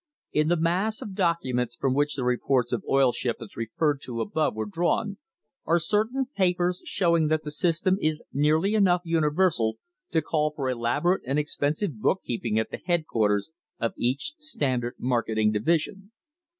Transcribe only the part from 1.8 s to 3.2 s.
which the reports of oil